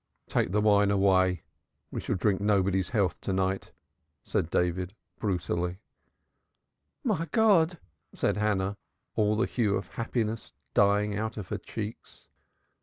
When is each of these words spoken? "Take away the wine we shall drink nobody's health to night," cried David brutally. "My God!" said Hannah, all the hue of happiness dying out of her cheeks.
"Take 0.27 0.51
away 0.51 0.85
the 0.87 0.97
wine 0.97 1.41
we 1.91 2.01
shall 2.01 2.15
drink 2.15 2.41
nobody's 2.41 2.89
health 2.89 3.21
to 3.21 3.31
night," 3.31 3.71
cried 4.27 4.49
David 4.49 4.95
brutally. 5.19 5.77
"My 7.03 7.27
God!" 7.31 7.77
said 8.11 8.37
Hannah, 8.37 8.77
all 9.13 9.35
the 9.35 9.45
hue 9.45 9.75
of 9.75 9.89
happiness 9.89 10.53
dying 10.73 11.15
out 11.15 11.37
of 11.37 11.49
her 11.49 11.59
cheeks. 11.59 12.29